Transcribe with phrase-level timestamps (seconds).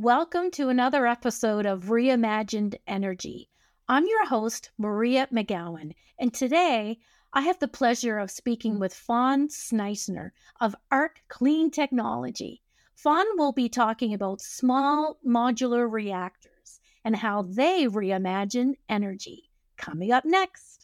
[0.00, 3.48] Welcome to another episode of Reimagined Energy.
[3.88, 7.00] I'm your host, Maria McGowan, and today
[7.32, 10.30] I have the pleasure of speaking with Fawn Zeuchner
[10.60, 12.62] of ARC Clean Technology.
[12.94, 19.50] Fawn will be talking about small modular reactors and how they reimagine energy.
[19.76, 20.77] Coming up next.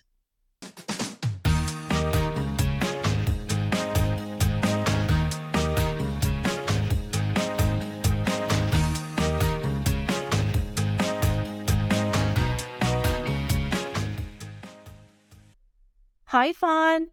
[16.35, 17.11] Hi, Fawn.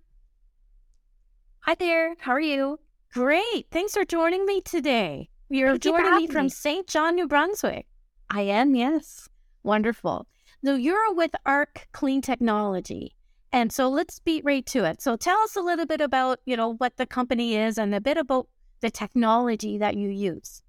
[1.60, 2.16] Hi there.
[2.18, 2.80] How are you?
[3.14, 3.68] Great.
[3.70, 5.30] Thanks for joining me today.
[5.48, 6.50] You're Thank you joining me from.
[6.50, 6.88] St.
[6.88, 7.86] John, New Brunswick.
[8.32, 9.30] I am, yes.
[9.62, 10.26] Wonderful.
[10.66, 13.16] So you're with ARC Clean Technology.
[13.52, 15.04] And so let's beat right to it.
[15.04, 18.02] So tell us a little bit about, you know, what the company is and a
[18.02, 18.48] bit about
[18.80, 20.64] the technology that you use.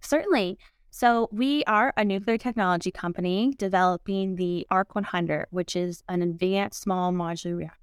[0.00, 0.56] Certainly.
[0.92, 6.80] So, we are a nuclear technology company developing the ARC 100, which is an advanced
[6.80, 7.79] small modular reactor,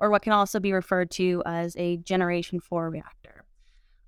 [0.00, 3.44] or what can also be referred to as a Generation 4 reactor.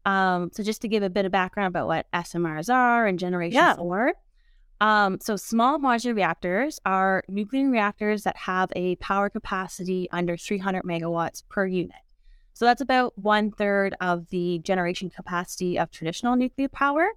[0.04, 3.56] Um, so, just to give a bit of background about what SMRs are and Generation
[3.56, 3.76] Yeah.
[3.76, 4.12] 4.
[4.80, 10.84] Um, so, small modular reactors are nuclear reactors that have a power capacity under 300
[10.84, 11.96] megawatts per unit.
[12.54, 17.08] So, that's about one third of the generation capacity of traditional nuclear power.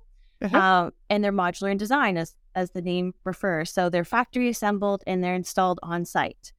[0.55, 3.71] Um, and they're modular in design, as as the name refers.
[3.71, 6.51] So they're factory assembled and they're installed on site.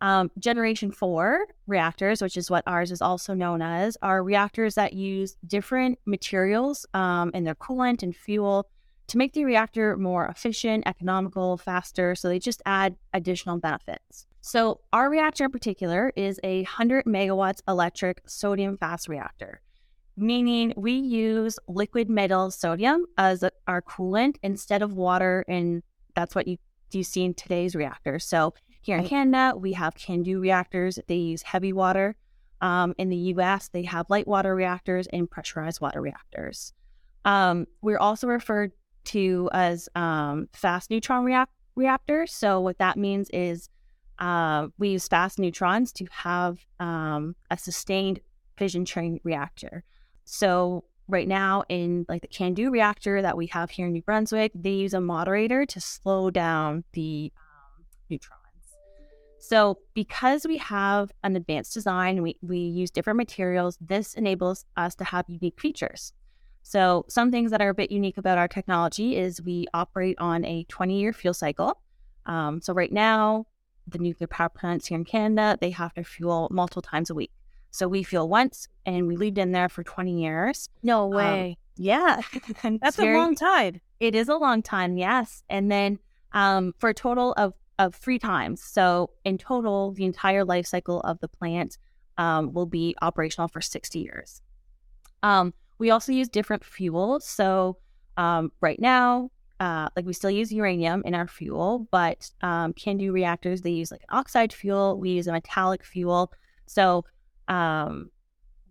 [0.00, 4.92] Um, Generation four reactors, which is what ours is also known as, are reactors that
[4.92, 8.68] use different materials um, in their coolant and fuel
[9.08, 12.14] to make the reactor more efficient, economical, faster.
[12.14, 14.26] So they just add additional benefits.
[14.40, 19.60] So our reactor in particular is a 100 megawatts electric sodium fast reactor
[20.18, 25.82] meaning we use liquid metal sodium as our coolant instead of water, and
[26.14, 26.58] that's what you
[26.90, 28.24] you see in today's reactors.
[28.24, 30.98] So here in Canada, we have CANDU reactors.
[31.06, 32.16] They use heavy water.
[32.60, 36.72] Um, in the U.S., they have light water reactors and pressurized water reactors.
[37.24, 38.72] Um, we're also referred
[39.06, 41.46] to as um, fast neutron reac-
[41.76, 42.32] reactors.
[42.32, 43.68] So what that means is
[44.18, 48.20] uh, we use fast neutrons to have um, a sustained
[48.56, 49.84] fission chain reactor.
[50.24, 54.52] So right now in like the CANDU reactor that we have here in New Brunswick,
[54.54, 58.37] they use a moderator to slow down the um, neutrons.
[59.40, 64.94] So because we have an advanced design, we, we use different materials, this enables us
[64.96, 66.12] to have unique features.
[66.62, 70.44] So some things that are a bit unique about our technology is we operate on
[70.44, 71.80] a 20-year fuel cycle.
[72.26, 73.46] Um, so right now,
[73.86, 77.32] the nuclear power plants here in Canada, they have to fuel multiple times a week.
[77.70, 80.68] So we fuel once and we leave in there for 20 years.
[80.82, 81.56] No way.
[81.76, 82.20] Yeah.
[82.80, 83.80] That's very- a long time.
[84.00, 85.42] It is a long time, yes.
[85.48, 85.98] And then
[86.32, 88.62] um, for a total of, of three times.
[88.62, 91.78] So in total, the entire life cycle of the plant
[92.16, 94.42] um, will be operational for 60 years.
[95.22, 97.24] Um, we also use different fuels.
[97.24, 97.78] So
[98.16, 99.30] um, right now,
[99.60, 103.90] uh, like we still use uranium in our fuel, but um, CANDU reactors, they use
[103.90, 104.98] like an oxide fuel.
[104.98, 106.32] We use a metallic fuel.
[106.66, 107.04] So
[107.48, 108.10] um,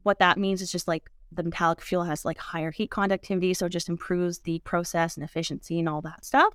[0.04, 3.66] what that means is just like the metallic fuel has like higher heat conductivity, so
[3.66, 6.54] it just improves the process and efficiency and all that stuff.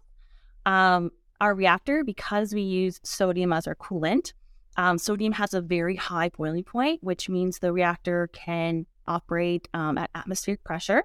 [0.65, 4.33] Um, our reactor, because we use sodium as our coolant,
[4.77, 9.99] um, sodium has a very high boiling point, which means the reactor can operate um,
[9.99, 11.03] at atmospheric pressure,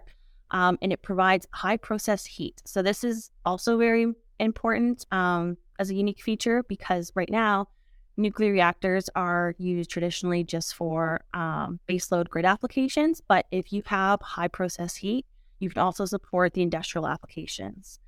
[0.51, 2.61] um, and it provides high process heat.
[2.65, 7.67] So this is also very important um, as a unique feature because right now
[8.15, 13.21] nuclear reactors are used traditionally just for um, baseload grid applications.
[13.21, 15.25] But if you have high process heat,
[15.59, 17.99] you can also support the industrial applications.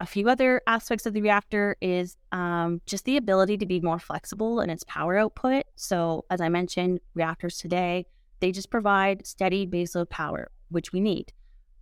[0.00, 3.98] A few other aspects of the reactor is um, just the ability to be more
[3.98, 5.64] flexible in its power output.
[5.76, 8.06] So, as I mentioned, reactors today,
[8.40, 11.34] they just provide steady baseload power, which we need.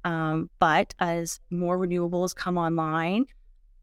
[0.05, 3.27] Um, but as more renewables come online,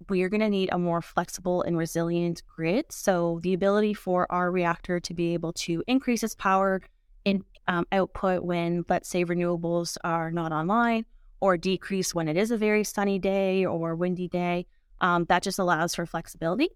[0.09, 2.91] we are going to need a more flexible and resilient grid.
[2.91, 6.81] So, the ability for our reactor to be able to increase its power
[7.23, 11.05] in um, output when, let's say, renewables are not online,
[11.39, 14.65] or decrease when it is a very sunny day or windy day,
[15.01, 16.69] um, that just allows for flexibility.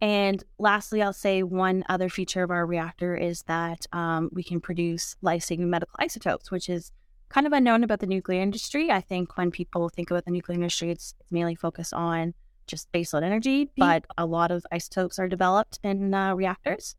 [0.00, 4.60] And lastly, I'll say one other feature of our reactor is that um, we can
[4.60, 6.92] produce saving medical isotopes, which is
[7.30, 8.90] kind of unknown about the nuclear industry.
[8.90, 12.32] I think when people think about the nuclear industry, it's, it's mainly focused on
[12.66, 16.94] just baseload energy, but a lot of isotopes are developed in uh, reactors.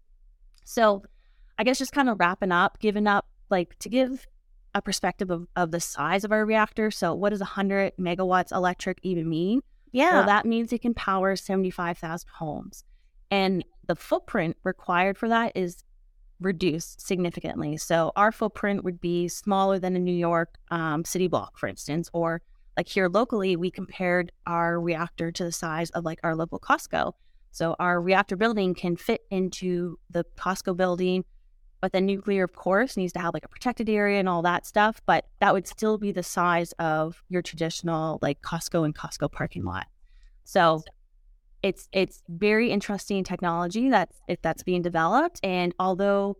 [0.66, 1.04] So
[1.58, 4.28] I guess just kind of wrapping up, giving up, like to give
[4.76, 6.92] a perspective of, of the size of our reactor.
[6.92, 9.62] So, what does 100 megawatts electric even mean?
[9.92, 10.14] Yeah.
[10.14, 12.84] Well, that means it can power 75,000 homes.
[13.32, 15.84] And the footprint required for that is
[16.40, 17.78] reduced significantly.
[17.78, 22.10] So, our footprint would be smaller than a New York um, city block, for instance,
[22.14, 22.42] or
[22.78, 27.14] like here locally, we compared our reactor to the size of like our local Costco.
[27.52, 31.26] So, our reactor building can fit into the Costco building
[31.82, 34.66] but then nuclear, of course, needs to have like a protected area and all that
[34.66, 35.02] stuff.
[35.06, 39.64] But that would still be the size of your traditional like Costco and Costco parking
[39.64, 39.88] lot.
[40.44, 40.84] So
[41.62, 45.40] it's it's very interesting technology that's if that's being developed.
[45.44, 46.38] And although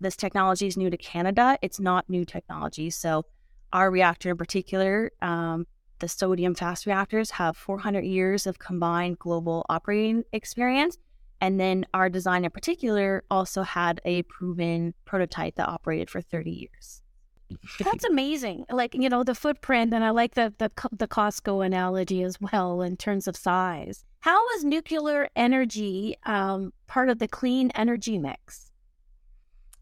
[0.00, 2.90] this technology is new to Canada, it's not new technology.
[2.90, 3.24] So
[3.72, 5.66] our reactor in particular, um,
[6.00, 10.98] the sodium fast reactors have 400 years of combined global operating experience
[11.40, 16.50] and then our design in particular also had a proven prototype that operated for 30
[16.50, 17.02] years.
[17.78, 18.66] That's amazing.
[18.70, 22.82] Like, you know, the footprint, and I like the, the, the Costco analogy as well
[22.82, 24.04] in terms of size.
[24.20, 28.70] How is nuclear energy um, part of the clean energy mix?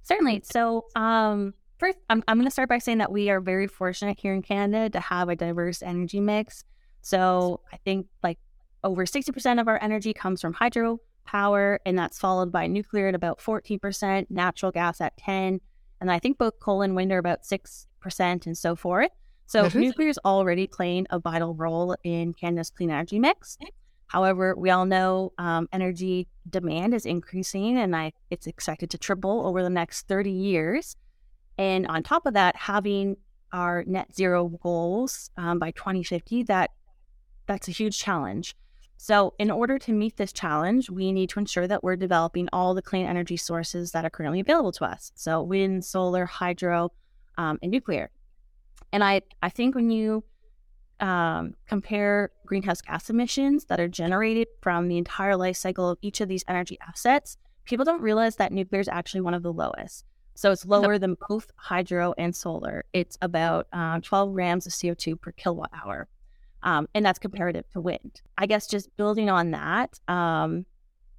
[0.02, 0.43] Certainly.
[0.44, 4.19] So, um, first, I'm, I'm going to start by saying that we are very fortunate
[4.19, 6.64] here in Canada to have a diverse energy mix.
[7.02, 8.38] So, I think like
[8.84, 13.14] over 60% of our energy comes from hydro, power, and that's followed by nuclear at
[13.14, 15.60] about 14%, natural gas at 10,
[16.00, 17.86] and I think both coal and wind are about 6%
[18.46, 19.10] and so forth.
[19.46, 19.80] So mm-hmm.
[19.80, 23.58] nuclear is already playing a vital role in Canada's clean energy mix.
[24.06, 29.46] However, we all know um, energy demand is increasing, and I, it's expected to triple
[29.46, 30.96] over the next 30 years.
[31.56, 33.16] And on top of that, having
[33.52, 36.70] our net zero goals um, by 2050, that
[37.46, 38.56] that's a huge challenge.
[38.97, 42.73] So, in order to meet this challenge, we need to ensure that we're developing all
[42.73, 45.11] the clean energy sources that are currently available to us.
[45.17, 46.93] So, wind, solar, hydro,
[47.37, 48.11] um, and nuclear.
[48.93, 50.23] And I, I think when you
[51.00, 56.21] um, compare greenhouse gas emissions that are generated from the entire life cycle of each
[56.21, 60.05] of these energy assets, people don't realize that nuclear is actually one of the lowest.
[60.35, 62.85] So it's lower than both hydro and solar.
[62.93, 66.09] It's about uh, 12 grams of CO2 per kilowatt hour.
[66.64, 68.20] Um, and that's comparative to wind.
[68.38, 70.64] I guess just building on that, um,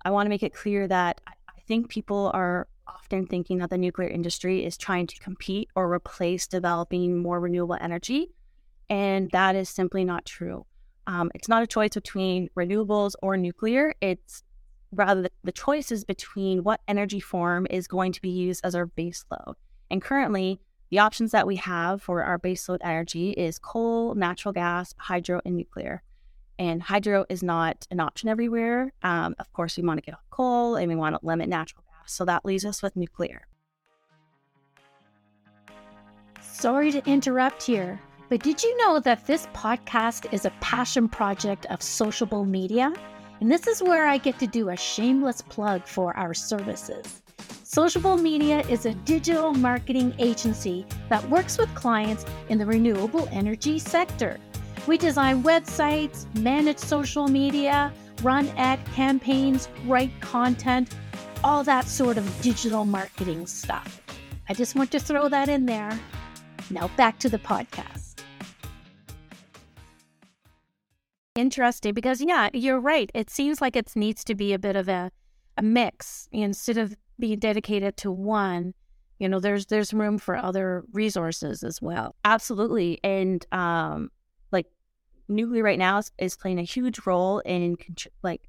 [0.06, 3.78] I want to make it clear that I think people are often thinking that the
[3.78, 8.32] nuclear industry is trying to compete or replace developing more renewable energy.
[8.90, 10.66] And that is simply not true.
[11.08, 13.94] Um, it's not a choice between renewables or nuclear.
[14.02, 14.44] It's
[14.92, 18.76] rather the, the choice is between what energy form is going to be used as
[18.76, 19.56] our base load.
[19.90, 20.60] And currently,
[20.94, 25.58] the options that we have for our baseload energy is coal, natural gas, hydro, and
[25.58, 26.04] nuclear.
[26.60, 28.94] And hydro is not an option everywhere.
[29.02, 31.84] Um, of course, we want to get off coal and we want to limit natural
[31.88, 32.14] gas.
[32.14, 33.48] So that leaves us with nuclear.
[36.44, 38.00] Sorry to interrupt here,
[38.30, 42.94] but did you know that this podcast is a passion project of Sociable Media?
[43.42, 47.23] And this is where I get to do a shameless plug for our services.
[47.74, 53.80] Sociable Media is a digital marketing agency that works with clients in the renewable energy
[53.80, 54.40] sector.
[54.86, 57.92] We design websites, manage social media,
[58.22, 60.96] run ad campaigns, write content,
[61.44, 64.04] all that sort of digital marketing stuff.
[64.48, 66.00] I just want to throw that in there.
[66.70, 68.20] Now back to the podcast.
[71.34, 73.10] Interesting because, yeah, you're right.
[73.16, 75.10] It seems like it needs to be a bit of a,
[75.58, 78.74] a mix instead of being dedicated to one
[79.20, 82.16] you know there's there's room for other resources as well.
[82.26, 83.00] Absolutely.
[83.04, 84.12] And um
[84.52, 84.68] like
[85.28, 87.78] nuclear right now is, is playing a huge role in
[88.22, 88.42] like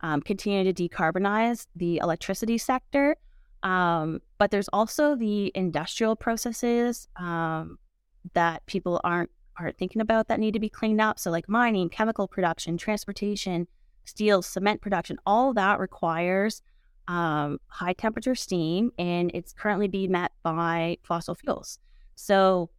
[0.00, 3.16] um, continuing to decarbonize the electricity sector.
[3.62, 7.78] Um, but there's also the industrial processes um,
[8.34, 11.18] that people aren't aren't thinking about that need to be cleaned up.
[11.18, 13.68] So like mining chemical production transportation
[14.04, 16.62] steel cement production all that requires
[17.08, 21.78] um, high temperature steam, and it's currently being met by fossil fuels.
[22.14, 22.70] So,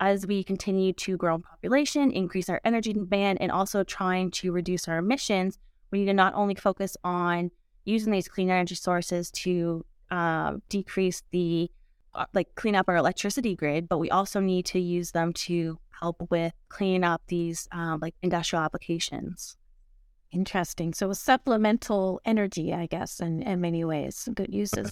[0.00, 4.52] as we continue to grow in population, increase our energy demand, and also trying to
[4.52, 5.58] reduce our emissions,
[5.90, 7.50] we need to not only focus on
[7.84, 11.70] using these clean energy sources to uh, decrease the
[12.14, 15.78] uh, like clean up our electricity grid, but we also need to use them to
[16.00, 19.56] help with cleaning up these um, like industrial applications.
[20.34, 20.92] Interesting.
[20.92, 24.90] So a supplemental energy, I guess, in, in many ways, good uses.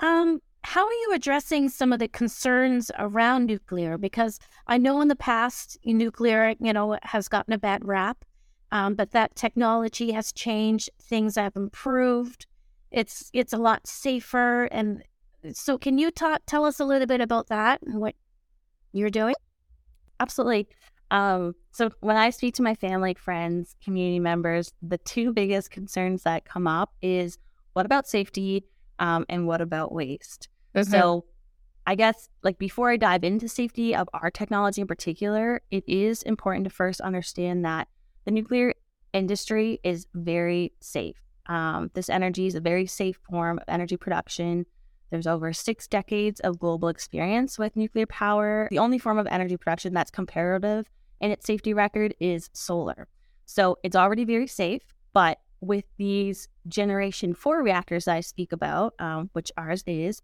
[0.00, 3.96] Um, how are you addressing some of the concerns around nuclear?
[3.96, 8.24] Because I know in the past, nuclear, you know, has gotten a bad rap,
[8.72, 10.90] um, but that technology has changed.
[11.00, 12.46] Things have improved.
[12.90, 14.64] It's it's a lot safer.
[14.64, 15.04] And
[15.52, 18.16] so, can you talk tell us a little bit about that and what
[18.92, 19.34] you're doing?
[20.18, 20.68] Absolutely.
[21.10, 26.22] Um, so when I speak to my family, friends, community members, the two biggest concerns
[26.22, 27.38] that come up is
[27.72, 28.64] what about safety
[28.98, 30.48] um, and what about waste?
[30.74, 30.90] Mm-hmm.
[30.90, 31.24] So
[31.86, 36.22] I guess like before I dive into safety of our technology in particular, it is
[36.22, 37.88] important to first understand that
[38.24, 38.74] the nuclear
[39.12, 41.16] industry is very safe.
[41.46, 44.66] Um, this energy is a very safe form of energy production.
[45.10, 48.68] There's over six decades of global experience with nuclear power.
[48.70, 50.86] The only form of energy production that's comparative
[51.20, 53.08] in its safety record is solar.
[53.46, 58.94] So it's already very safe, but with these generation four reactors that I speak about,
[58.98, 60.22] um, which ours is,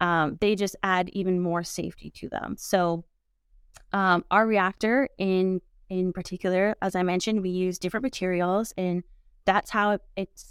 [0.00, 2.56] um, they just add even more safety to them.
[2.58, 3.04] So
[3.92, 9.04] um, our reactor in in particular, as I mentioned, we use different materials, and
[9.44, 10.44] that's how it, it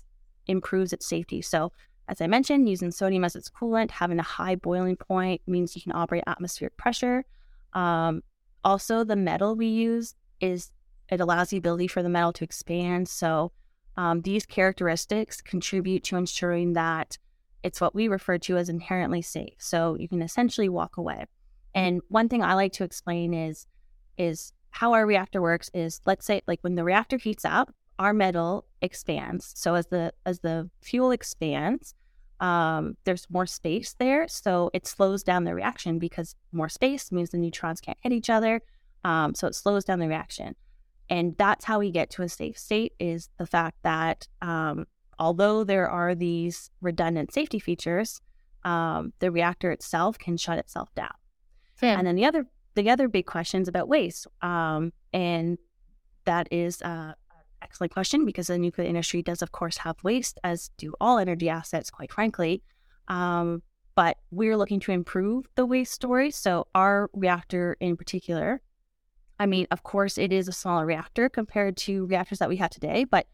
[0.48, 1.42] improves its safety.
[1.42, 1.74] So
[2.08, 5.82] as I mentioned, using sodium as its coolant, having a high boiling point means you
[5.82, 7.26] can operate atmospheric pressure.
[7.74, 8.24] Um,
[8.66, 10.72] also, the metal we use is
[11.10, 13.08] it allows the ability for the metal to expand.
[13.08, 13.52] So
[13.96, 17.20] um, these characteristics contribute to ensuring that
[17.62, 19.54] it's what we refer to as inherently safe.
[19.60, 21.26] So you can essentially walk away.
[21.76, 23.68] And one thing I like to explain is
[24.18, 28.14] is how our reactor works is let's say like when the reactor heats up, our
[28.14, 29.54] metal expands.
[29.56, 31.94] So as the as the fuel expands,
[32.40, 34.28] um, there's more space there.
[34.28, 38.30] So it slows down the reaction because more space means the neutrons can't hit each
[38.30, 38.62] other.
[39.04, 40.56] Um, so it slows down the reaction.
[41.10, 44.86] And that's how we get to a safe state is the fact that um,
[45.20, 48.22] although there are these redundant safety features,
[48.64, 51.14] um, the reactor itself can shut itself down.
[51.82, 51.98] Yeah.
[51.98, 55.58] And then the other the other big questions about waste, um, and
[56.26, 57.14] that is uh,
[57.66, 61.50] excellent question because the nuclear industry does, of course, have waste, as do all energy
[61.50, 62.62] assets, quite frankly.
[63.08, 63.64] Um,
[63.96, 66.30] but we're looking to improve the waste story.
[66.30, 68.62] So, our reactor in particular,
[69.40, 72.70] I mean, of course, it is a smaller reactor compared to reactors that we have
[72.70, 73.26] today, but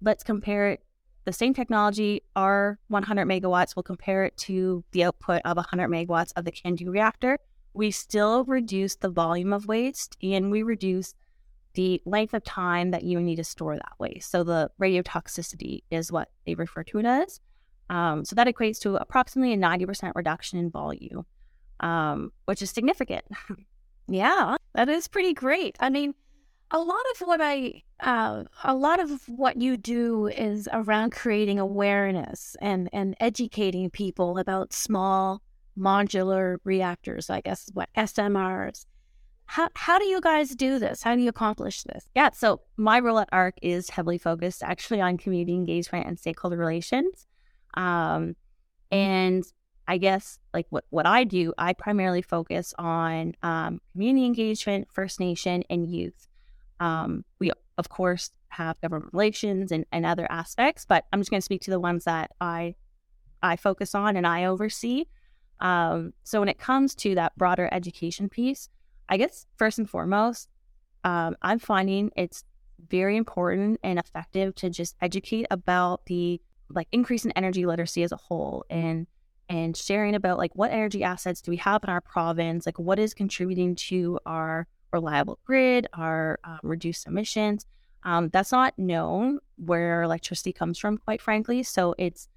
[0.00, 0.82] let's compare it.
[1.26, 6.32] The same technology, our 100 megawatts, will compare it to the output of 100 megawatts
[6.36, 7.38] of the CANDU reactor.
[7.74, 11.14] We still reduce the volume of waste and we reduce
[11.76, 14.30] the length of time that you need to store that waste.
[14.30, 17.38] So the radiotoxicity is what they refer to it as.
[17.88, 21.24] Um, so that equates to approximately a 90% reduction in volume,
[21.80, 23.24] um, which is significant.
[24.08, 25.76] yeah, that is pretty great.
[25.78, 26.14] I mean,
[26.72, 31.60] a lot of what I, uh, a lot of what you do is around creating
[31.60, 35.42] awareness and and educating people about small
[35.78, 37.30] modular reactors.
[37.30, 38.84] I guess what SMRs
[39.46, 41.02] how, how do you guys do this?
[41.02, 42.08] How do you accomplish this?
[42.14, 46.56] Yeah, so my role at ARC is heavily focused actually on community engagement and stakeholder
[46.56, 47.26] relations.
[47.74, 48.34] Um,
[48.90, 49.44] and
[49.88, 55.20] I guess like what, what I do, I primarily focus on um, community engagement, First
[55.20, 56.26] Nation, and youth.
[56.80, 61.40] Um, we, of course, have government relations and, and other aspects, but I'm just going
[61.40, 62.74] to speak to the ones that I
[63.42, 65.04] I focus on and I oversee.
[65.60, 68.68] Um, so when it comes to that broader education piece,
[69.08, 70.48] I guess first and foremost,
[71.04, 72.44] um, I'm finding it's
[72.88, 78.12] very important and effective to just educate about the like increase in energy literacy as
[78.12, 79.06] a whole and
[79.48, 82.66] and sharing about like what energy assets do we have in our province?
[82.66, 87.66] Like what is contributing to our reliable grid our um, reduced emissions?
[88.02, 91.62] Um, that's not known where electricity comes from quite frankly.
[91.62, 92.28] So it's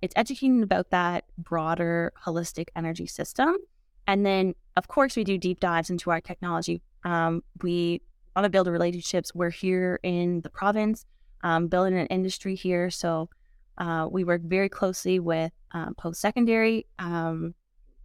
[0.00, 3.56] it's educating about that broader holistic energy system.
[4.06, 6.82] And then, of course, we do deep dives into our technology.
[7.04, 8.00] Um, we
[8.34, 9.34] want to build relationships.
[9.34, 11.04] We're here in the province,
[11.42, 12.90] um, building an industry here.
[12.90, 13.28] So
[13.78, 17.54] uh, we work very closely with um, post secondary um,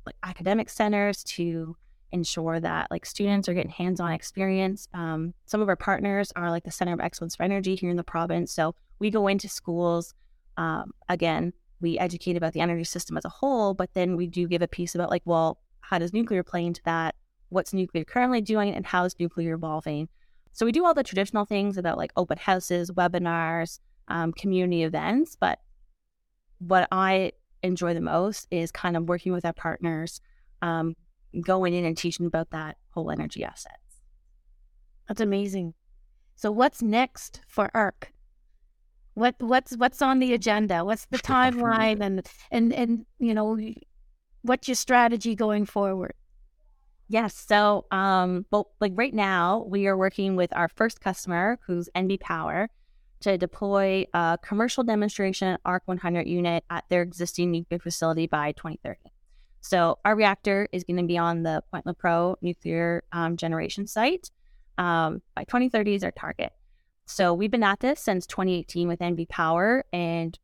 [0.06, 1.75] like academic centers to
[2.12, 4.88] ensure that like students are getting hands-on experience.
[4.94, 7.98] Um, some of our partners are like the Center of Excellence for Energy here in
[7.98, 8.51] the province.
[8.51, 10.13] So we go into schools.
[10.58, 14.48] Um, again, we educate about the energy system as a whole, but then we do
[14.48, 17.15] give a piece about like, well, how does nuclear play into that?
[17.49, 20.09] What's nuclear currently doing and how is nuclear evolving?
[20.53, 25.35] So we do all the traditional things about like open houses, webinars, um, community events.
[25.39, 25.59] But
[26.59, 30.21] what I enjoy the most is kind of working with our partners,
[30.61, 30.95] um,
[31.41, 33.77] going in and teaching about that whole energy assets.
[35.07, 35.73] That's amazing.
[36.35, 38.11] So what's next for ARC?
[39.15, 40.83] What what's what's on the agenda?
[40.83, 43.59] What's the timeline and and and you know
[44.43, 46.13] what's your strategy going forward?
[47.09, 47.35] Yes.
[47.47, 52.19] So, um, well, like right now, we are working with our first customer, who's NB
[52.21, 52.69] Power,
[53.21, 59.00] to deploy a commercial demonstration ARC 100 unit at their existing nuclear facility by 2030.
[59.62, 64.29] So our reactor is going to be on the Point Lepreau nuclear um, generation site
[64.77, 66.51] um, by 2030 is our target.
[67.05, 70.38] So we've been at this since 2018 with NB Power, and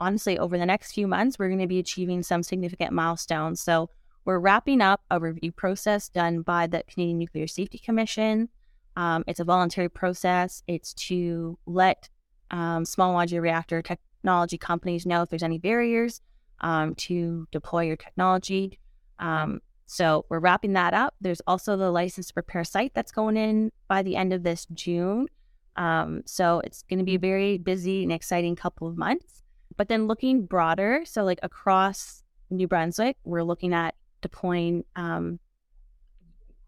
[0.00, 3.60] honestly, over the next few months, we're going to be achieving some significant milestones.
[3.60, 3.90] So
[4.24, 8.48] we're wrapping up a review process done by the Canadian Nuclear Safety Commission.
[8.96, 10.62] Um, it's a voluntary process.
[10.66, 12.08] It's to let
[12.50, 16.20] um, small modular reactor technology companies know if there's any barriers
[16.60, 18.78] um, to deploy your technology.
[19.18, 21.14] Um, so we're wrapping that up.
[21.20, 24.66] There's also the license to prepare site that's going in by the end of this
[24.74, 25.28] June.
[25.76, 29.42] Um, so it's going to be a very busy and exciting couple of months.
[29.78, 35.38] But then looking broader, so like across New Brunswick, we're looking at deploying um,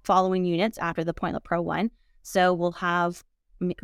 [0.04, 1.90] following units after the Point Lepreau one.
[2.22, 3.22] So we'll have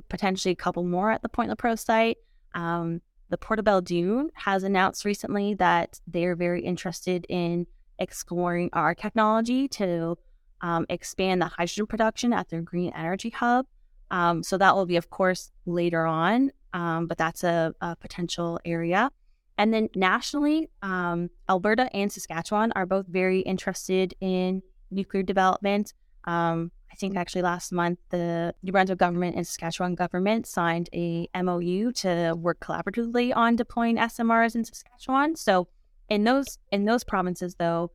[0.09, 2.19] potentially a couple more at the Point Lepreau site.
[2.55, 7.67] Um, the Port of Belledune has announced recently that they are very interested in
[7.99, 10.17] exploring our technology to
[10.61, 13.67] um, expand the hydrogen production at their green energy hub.
[14.13, 18.61] Um, so that will be, of course, later on, um, but that's a, a, potential
[18.65, 19.11] area.
[19.59, 25.95] And then nationally, um, Alberta and Saskatchewan are both very interested in nuclear development.
[26.25, 31.29] Um, I think actually last month, the New Brunswick government and Saskatchewan government signed a
[31.35, 35.37] MOU to work collaboratively on deploying SMRs in Saskatchewan.
[35.37, 35.69] So
[36.09, 37.93] in those in those provinces, though,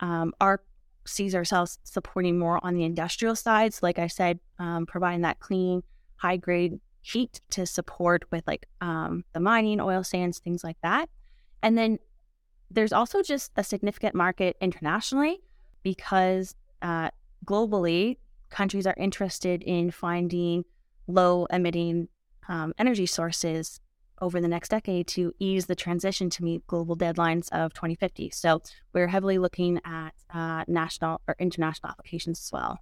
[0.00, 0.62] um, our
[1.06, 3.74] sees ourselves supporting more on the industrial side.
[3.74, 5.82] So, like I said, um, providing that clean,
[6.16, 11.08] high grade heat to support with like um, the mining, oil sands, things like that.
[11.62, 11.98] And then
[12.70, 15.40] there's also just a significant market internationally
[15.82, 17.10] because uh,
[17.44, 18.18] globally,
[18.50, 20.64] countries are interested in finding
[21.06, 22.08] low emitting
[22.48, 23.80] um, energy sources
[24.20, 28.30] over the next decade to ease the transition to meet global deadlines of 2050.
[28.30, 28.62] So
[28.92, 32.78] we're heavily looking at uh, national or international applications as well.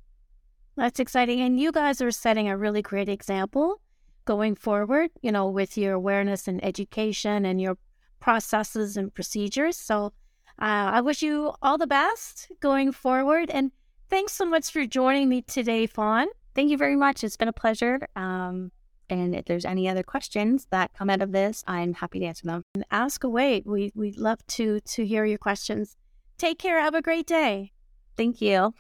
[0.77, 1.41] That's exciting.
[1.41, 3.81] And you guys are setting a really great example
[4.27, 7.79] going forward, you know, with your awareness and education and your
[8.21, 9.77] processes and procedures.
[9.77, 10.13] So
[10.61, 13.51] uh, I wish you all the best going forward.
[13.51, 13.73] And
[14.11, 16.27] thanks so much for joining me today, Fawn.
[16.55, 17.25] Thank you very much.
[17.25, 18.07] It's been a pleasure.
[18.17, 18.73] Um,
[19.09, 22.47] and if there's any other questions that come out of this, I'm happy to answer
[22.47, 22.63] them.
[22.75, 23.63] And ask away.
[23.65, 25.97] We we'd love to to hear your questions.
[26.39, 26.81] Take care.
[26.81, 27.73] Have a great day.
[28.17, 28.75] Thank you.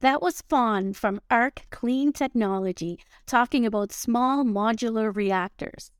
[0.00, 5.90] That was Fawn from ARC Clean Technology talking about small modular reactors.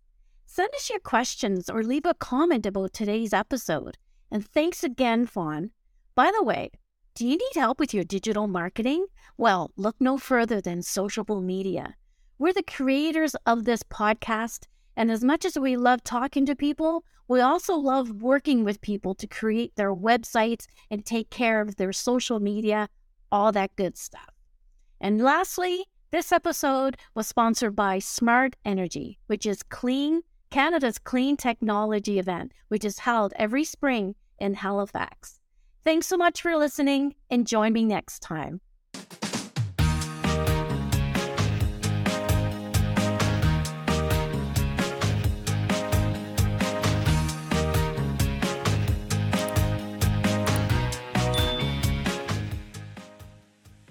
[0.45, 3.97] Send us your questions or leave a comment about today's episode.
[4.31, 5.71] And thanks again, Fawn.
[6.15, 6.73] By the way,
[7.15, 9.07] do you need help with your digital marketing?
[9.39, 11.95] Well, look no further than Sociable Media.
[12.39, 14.67] We're the creators of this podcast.
[14.95, 19.15] And as much as we love talking to people, we also love working with people
[19.15, 22.91] to create their websites and take care of their social media,
[23.31, 24.31] all that good stuff.
[25.01, 32.19] And lastly, this episode was sponsored by Smart Energy, which is clean Canada's clean technology
[32.19, 35.41] event, which is held every spring in Halifax.
[35.85, 38.61] Thanks so much for listening and join me next time.